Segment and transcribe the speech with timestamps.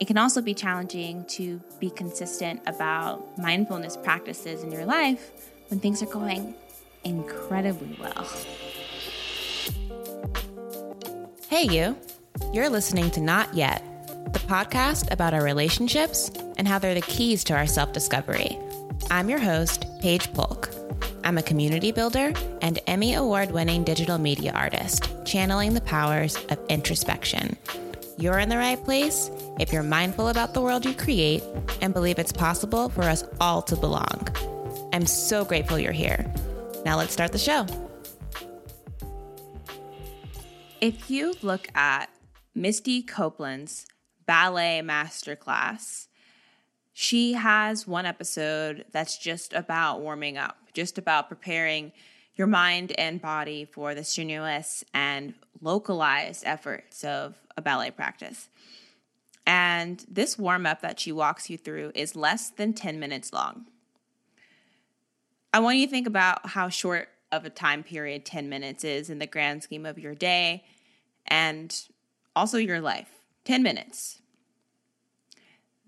[0.00, 5.30] It can also be challenging to be consistent about mindfulness practices in your life
[5.68, 6.54] when things are going
[7.04, 8.26] incredibly well.
[11.48, 11.98] Hey, you.
[12.54, 13.84] You're listening to Not Yet,
[14.32, 18.58] the podcast about our relationships and how they're the keys to our self discovery.
[19.10, 20.70] I'm your host, Paige Polk.
[21.24, 22.32] I'm a community builder
[22.62, 27.58] and Emmy Award winning digital media artist, channeling the powers of introspection.
[28.20, 31.42] You're in the right place if you're mindful about the world you create
[31.80, 34.28] and believe it's possible for us all to belong.
[34.92, 36.30] I'm so grateful you're here.
[36.84, 37.66] Now let's start the show.
[40.82, 42.10] If you look at
[42.54, 43.86] Misty Copeland's
[44.26, 46.08] ballet masterclass,
[46.92, 51.90] she has one episode that's just about warming up, just about preparing
[52.34, 58.48] your mind and body for the strenuous and localized efforts of a ballet practice.
[59.46, 63.66] And this warm up that she walks you through is less than 10 minutes long.
[65.52, 69.10] I want you to think about how short of a time period 10 minutes is
[69.10, 70.64] in the grand scheme of your day
[71.26, 71.74] and
[72.34, 73.10] also your life.
[73.44, 74.20] 10 minutes.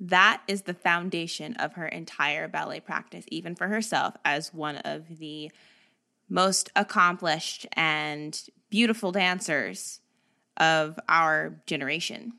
[0.01, 5.19] That is the foundation of her entire ballet practice, even for herself, as one of
[5.19, 5.53] the
[6.29, 10.01] most accomplished and beautiful dancers
[10.57, 12.33] of our generation.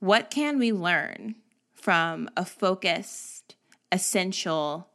[0.00, 1.36] What can we learn
[1.72, 3.56] from a focused,
[3.90, 4.88] essential,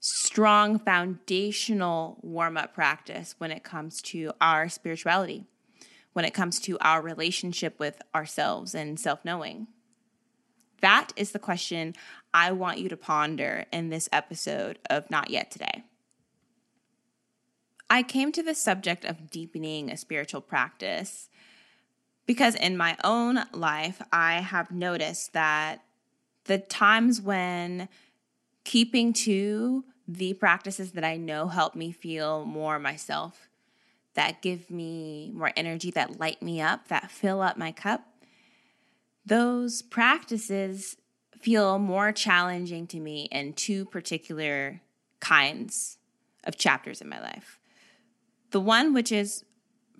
[0.00, 5.44] strong foundational warm up practice when it comes to our spirituality,
[6.12, 9.68] when it comes to our relationship with ourselves and self knowing?
[10.80, 11.94] That is the question
[12.34, 15.84] I want you to ponder in this episode of Not Yet Today.
[17.92, 21.28] I came to the subject of deepening a spiritual practice
[22.24, 25.84] because in my own life, I have noticed that
[26.44, 27.90] the times when
[28.64, 33.50] keeping to the practices that I know help me feel more myself,
[34.14, 38.06] that give me more energy, that light me up, that fill up my cup,
[39.26, 40.96] those practices
[41.38, 44.80] feel more challenging to me in two particular
[45.20, 45.98] kinds
[46.42, 47.58] of chapters in my life.
[48.52, 49.44] The one which is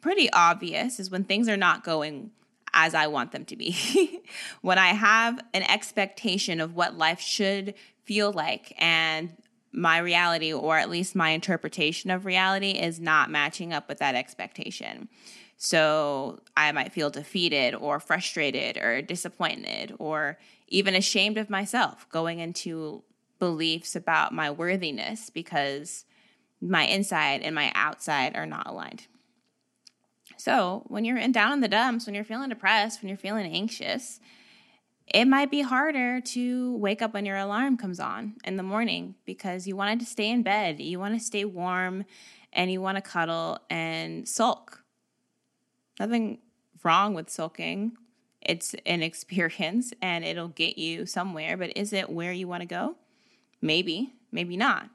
[0.01, 2.31] pretty obvious is when things are not going
[2.75, 4.23] as I want them to be.
[4.63, 7.75] when I have an expectation of what life should
[8.05, 9.37] feel like and
[9.73, 14.15] my reality, or at least my interpretation of reality, is not matching up with that
[14.15, 15.09] expectation.
[15.57, 20.39] So I might feel defeated or frustrated or disappointed or
[20.69, 23.03] even ashamed of myself going into
[23.39, 26.05] beliefs about my worthiness because
[26.63, 29.07] my inside and my outside are not aligned.
[30.39, 33.47] So, when you're in down in the dumps, when you're feeling depressed, when you're feeling
[33.53, 34.21] anxious,
[35.07, 39.17] it might be harder to wake up when your alarm comes on in the morning
[39.27, 42.05] because you wanted to stay in bed, you want to stay warm,
[42.53, 44.83] and you want to cuddle and sulk.
[45.99, 46.39] Nothing
[46.83, 47.93] wrong with sulking.
[48.41, 52.67] It's an experience and it'll get you somewhere, but is it where you want to
[52.67, 52.97] go?
[53.61, 54.89] Maybe, maybe not.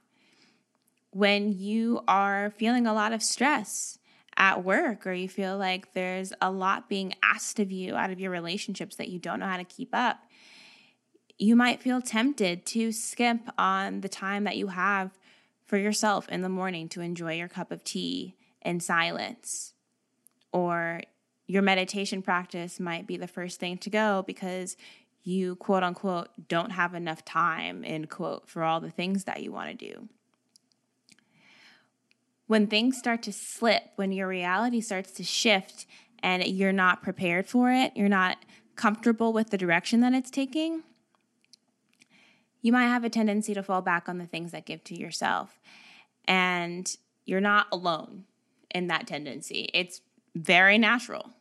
[1.18, 3.98] When you are feeling a lot of stress,
[4.38, 8.20] at work or you feel like there's a lot being asked of you out of
[8.20, 10.20] your relationships that you don't know how to keep up,
[11.40, 15.18] you might feel tempted to skimp on the time that you have
[15.66, 19.74] for yourself in the morning to enjoy your cup of tea in silence.
[20.54, 21.02] Or
[21.48, 24.78] your meditation practice might be the first thing to go because
[25.24, 29.52] you quote unquote don't have enough time, end quote, for all the things that you
[29.52, 30.10] want to do
[32.48, 35.86] when things start to slip, when your reality starts to shift
[36.24, 38.38] and you're not prepared for it, you're not
[38.76, 40.84] comfortable with the direction that it's taking,
[42.62, 45.60] you might have a tendency to fall back on the things that give to yourself.
[46.26, 48.26] And you're not alone
[48.74, 49.70] in that tendency.
[49.74, 50.02] It's
[50.36, 51.32] very natural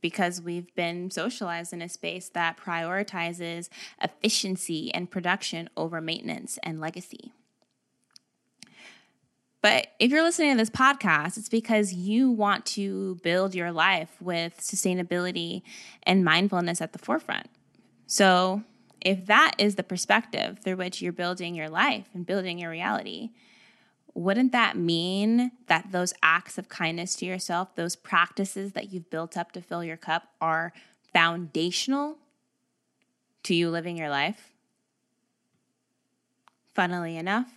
[0.00, 3.68] because we've been socialized in a space that prioritizes
[4.00, 7.32] efficiency and production over maintenance and legacy.
[9.62, 14.10] But if you're listening to this podcast, it's because you want to build your life
[14.20, 15.62] with sustainability
[16.04, 17.48] and mindfulness at the forefront.
[18.06, 18.62] So,
[19.00, 23.30] if that is the perspective through which you're building your life and building your reality,
[24.14, 29.36] wouldn't that mean that those acts of kindness to yourself, those practices that you've built
[29.36, 30.72] up to fill your cup, are
[31.12, 32.16] foundational
[33.42, 34.54] to you living your life?
[36.74, 37.55] Funnily enough,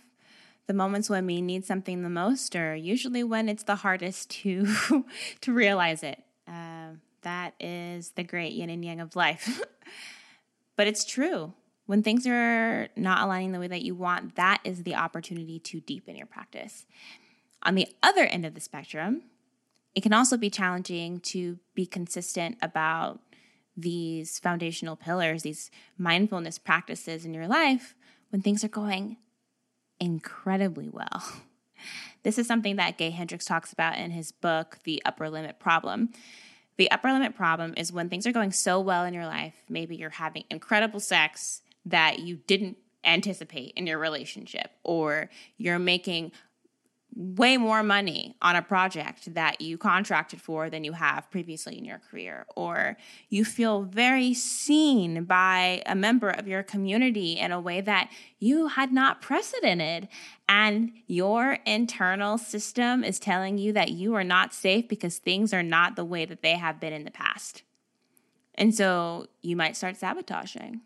[0.70, 4.64] the moments when we need something the most are usually when it's the hardest to
[5.40, 6.22] to realize it.
[6.46, 6.90] Uh,
[7.22, 9.60] That is the great yin and yang of life.
[10.76, 11.54] but it's true.
[11.86, 15.80] When things are not aligning the way that you want, that is the opportunity to
[15.80, 16.86] deepen your practice.
[17.64, 19.22] On the other end of the spectrum,
[19.96, 23.18] it can also be challenging to be consistent about
[23.76, 25.68] these foundational pillars, these
[25.98, 27.96] mindfulness practices in your life
[28.28, 29.16] when things are going
[30.00, 31.22] incredibly well.
[32.22, 36.10] This is something that Gay Hendricks talks about in his book, The Upper Limit Problem.
[36.76, 39.96] The upper limit problem is when things are going so well in your life, maybe
[39.96, 46.32] you're having incredible sex that you didn't anticipate in your relationship, or you're making
[47.14, 51.84] way more money on a project that you contracted for than you have previously in
[51.84, 52.96] your career, or
[53.28, 58.68] you feel very seen by a member of your community in a way that you
[58.68, 60.08] had not precedented,
[60.48, 65.62] and your internal system is telling you that you are not safe because things are
[65.62, 67.62] not the way that they have been in the past.
[68.54, 70.80] And so you might start sabotaging.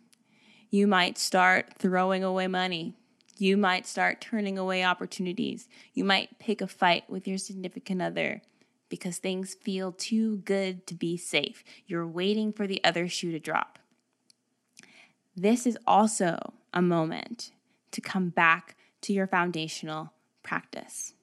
[0.70, 2.94] You might start throwing away money
[3.36, 5.68] you might start turning away opportunities.
[5.92, 8.42] You might pick a fight with your significant other
[8.88, 11.64] because things feel too good to be safe.
[11.86, 13.78] You're waiting for the other shoe to drop.
[15.36, 17.50] This is also a moment
[17.90, 21.14] to come back to your foundational practice.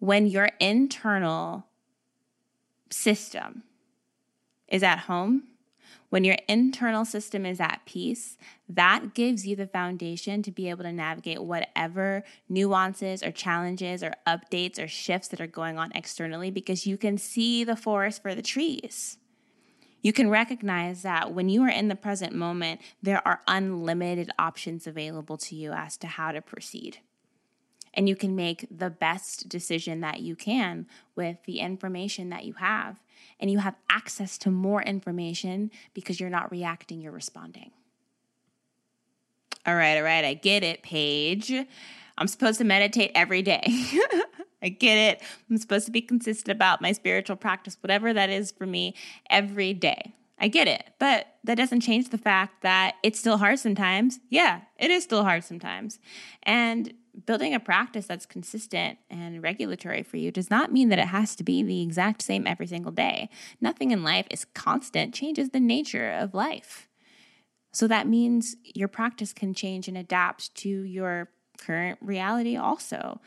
[0.00, 1.66] When your internal
[2.90, 3.62] system
[4.66, 5.44] is at home,
[6.10, 8.38] when your internal system is at peace,
[8.68, 14.14] that gives you the foundation to be able to navigate whatever nuances or challenges or
[14.26, 18.34] updates or shifts that are going on externally because you can see the forest for
[18.34, 19.18] the trees.
[20.00, 24.86] You can recognize that when you are in the present moment, there are unlimited options
[24.86, 26.98] available to you as to how to proceed.
[27.94, 30.86] And you can make the best decision that you can
[31.16, 33.00] with the information that you have
[33.40, 37.70] and you have access to more information because you're not reacting, you're responding.
[39.66, 41.52] All right, all right, I get it, Paige.
[42.16, 43.62] I'm supposed to meditate every day.
[44.62, 45.22] I get it.
[45.48, 48.94] I'm supposed to be consistent about my spiritual practice, whatever that is for me,
[49.30, 50.14] every day.
[50.40, 50.84] I get it.
[50.98, 54.20] But that doesn't change the fact that it's still hard sometimes.
[54.30, 55.98] Yeah, it is still hard sometimes.
[56.42, 56.92] And
[57.26, 61.34] building a practice that's consistent and regulatory for you does not mean that it has
[61.36, 63.28] to be the exact same every single day.
[63.60, 66.88] Nothing in life is constant, changes the nature of life.
[67.72, 73.20] So that means your practice can change and adapt to your current reality also.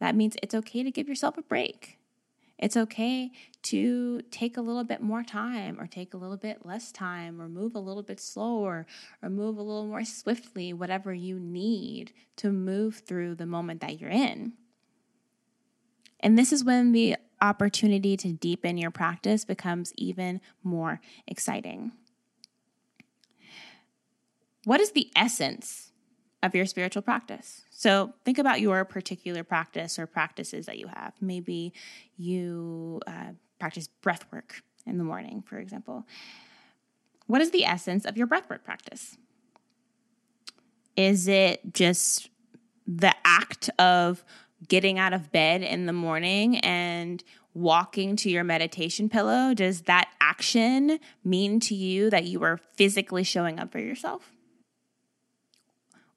[0.00, 1.98] That means it's okay to give yourself a break.
[2.64, 3.30] It's okay
[3.64, 7.46] to take a little bit more time or take a little bit less time or
[7.46, 8.86] move a little bit slower
[9.22, 14.00] or move a little more swiftly, whatever you need to move through the moment that
[14.00, 14.54] you're in.
[16.20, 21.92] And this is when the opportunity to deepen your practice becomes even more exciting.
[24.64, 25.83] What is the essence
[26.44, 27.62] of your spiritual practice.
[27.70, 31.14] So think about your particular practice or practices that you have.
[31.20, 31.72] Maybe
[32.18, 36.06] you uh, practice breath work in the morning, for example.
[37.26, 39.16] What is the essence of your breathwork practice?
[40.96, 42.28] Is it just
[42.86, 44.22] the act of
[44.68, 47.24] getting out of bed in the morning and
[47.54, 49.54] walking to your meditation pillow?
[49.54, 54.30] Does that action mean to you that you are physically showing up for yourself?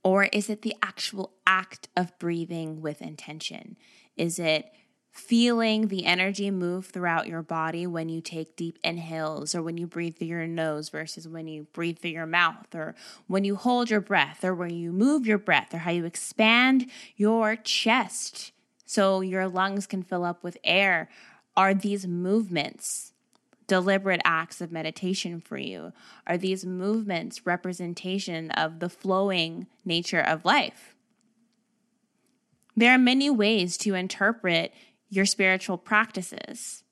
[0.07, 3.75] Or is it the actual act of breathing with intention?
[4.15, 4.71] Is it
[5.11, 9.85] feeling the energy move throughout your body when you take deep inhales or when you
[9.85, 12.95] breathe through your nose versus when you breathe through your mouth or
[13.27, 16.89] when you hold your breath or when you move your breath or how you expand
[17.17, 18.53] your chest
[18.85, 21.09] so your lungs can fill up with air?
[21.57, 23.11] Are these movements
[23.67, 25.93] deliberate acts of meditation for you?
[26.25, 30.95] Are these movements representation of the flowing nature of life?
[32.75, 34.74] There are many ways to interpret
[35.09, 36.83] your spiritual practices.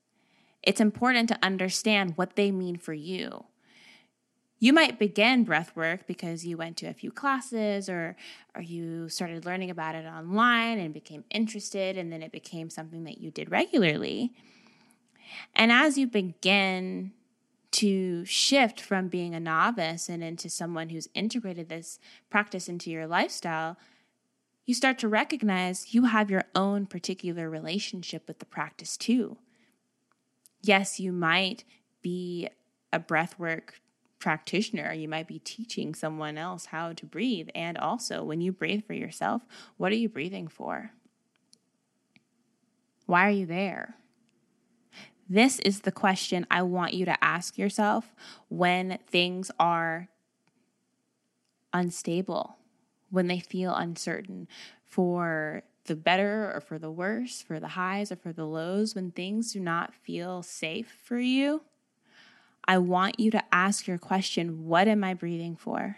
[0.64, 3.46] It's important to understand what they mean for you.
[4.58, 8.16] You might begin breath work because you went to a few classes or,
[8.56, 13.04] or you started learning about it online and became interested, and then it became something
[13.04, 14.34] that you did regularly.
[15.56, 17.12] And as you begin
[17.72, 23.06] to shift from being a novice and into someone who's integrated this practice into your
[23.06, 23.78] lifestyle,
[24.66, 29.38] you start to recognize you have your own particular relationship with the practice too.
[30.62, 31.64] Yes, you might
[32.02, 32.50] be
[32.92, 33.72] a breathwork
[34.20, 37.50] practitioner, you might be teaching someone else how to breathe.
[37.54, 39.44] And also, when you breathe for yourself,
[39.78, 40.92] what are you breathing for?
[43.06, 43.96] Why are you there?
[45.28, 48.14] This is the question I want you to ask yourself
[48.48, 50.10] when things are
[51.74, 52.58] unstable,
[53.10, 54.48] when they feel uncertain,
[54.84, 59.12] for the better or for the worse, for the highs or for the lows, when
[59.12, 61.62] things do not feel safe for you.
[62.68, 65.98] I want you to ask your question What am I breathing for?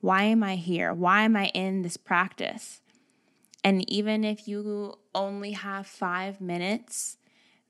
[0.00, 0.94] Why am I here?
[0.94, 2.80] Why am I in this practice?
[3.64, 7.16] And even if you only have five minutes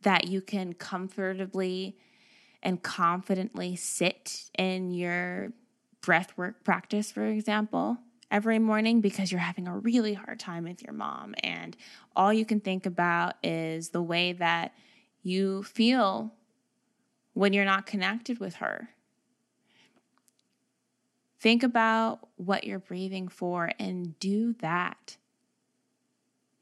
[0.02, 1.96] that you can comfortably
[2.62, 5.52] and confidently sit in your
[6.00, 7.98] breath work practice, for example,
[8.30, 11.76] every morning because you're having a really hard time with your mom and
[12.14, 14.72] all you can think about is the way that
[15.22, 16.32] you feel
[17.34, 18.88] when you're not connected with her.
[21.38, 25.16] Think about what you're breathing for and do that.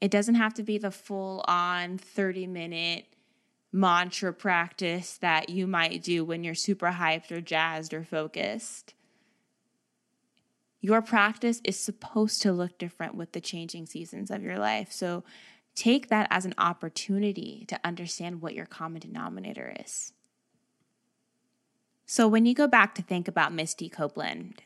[0.01, 3.05] It doesn't have to be the full on 30 minute
[3.71, 8.93] mantra practice that you might do when you're super hyped or jazzed or focused.
[10.81, 14.91] Your practice is supposed to look different with the changing seasons of your life.
[14.91, 15.23] So
[15.73, 20.13] take that as an opportunity to understand what your common denominator is.
[22.05, 24.61] So when you go back to think about Misty Copeland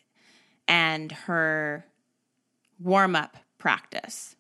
[0.68, 1.86] and her
[2.80, 4.36] warm up practice,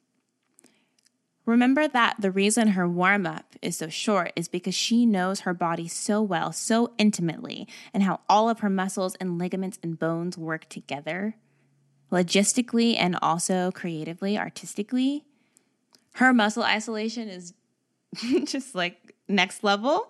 [1.46, 5.54] remember that the reason her warm up is so short is because she knows her
[5.54, 10.38] body so well, so intimately, and how all of her muscles and ligaments and bones
[10.38, 11.36] work together
[12.12, 15.24] logistically and also creatively, artistically.
[16.14, 17.54] Her muscle isolation is
[18.46, 20.08] just like next level.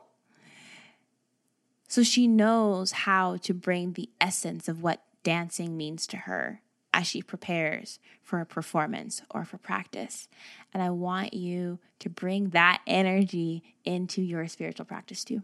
[1.88, 6.62] So she knows how to bring the essence of what dancing means to her
[7.00, 10.28] as she prepares for a performance or for practice.
[10.74, 15.42] And I want you to bring that energy into your spiritual practice too.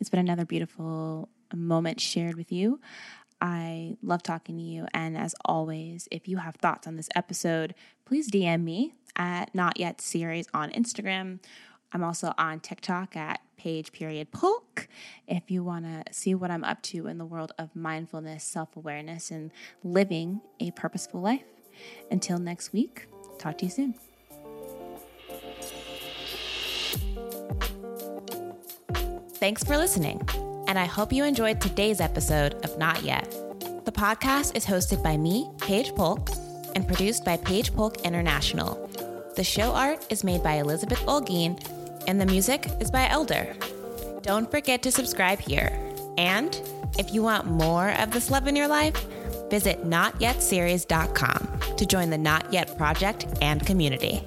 [0.00, 2.80] It's been another beautiful moment shared with you.
[3.40, 4.88] I love talking to you.
[4.92, 9.78] And as always, if you have thoughts on this episode, please DM me at Not
[9.78, 11.38] Yet Series on Instagram.
[11.92, 14.64] I'm also on TikTok at paige period polk.
[15.26, 18.76] If you want to see what I'm up to in the world of mindfulness, self
[18.76, 19.50] awareness, and
[19.82, 21.44] living a purposeful life.
[22.10, 23.06] Until next week,
[23.38, 23.94] talk to you soon.
[29.38, 30.26] Thanks for listening
[30.68, 33.30] and I hope you enjoyed today's episode of Not Yet.
[33.86, 36.28] The podcast is hosted by me, Paige Polk,
[36.76, 38.86] and produced by Paige Polk International.
[39.34, 41.58] The show art is made by Elizabeth Olguin,
[42.06, 43.56] and the music is by LDER.
[44.22, 45.78] Don't forget to subscribe here.
[46.16, 46.60] And
[46.98, 49.06] if you want more of this love in your life,
[49.50, 54.22] visit notyetseries.com to join the Not Yet Project and community.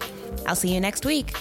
[0.47, 1.35] I'll see you next week.